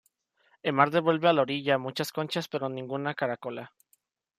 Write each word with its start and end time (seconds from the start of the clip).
El 0.63 0.73
mar 0.73 0.89
devuelve 0.89 1.27
a 1.29 1.33
la 1.33 1.43
orilla 1.43 1.77
muchas 1.77 2.11
conchas 2.11 2.47
pero 2.47 2.67
ninguna 2.69 3.13
caracola. 3.13 3.71